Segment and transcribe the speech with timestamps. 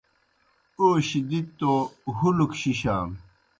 [0.79, 1.71] اوشیْ دِتیْ توْ
[2.17, 3.17] ہُلَک شِشانوْ۔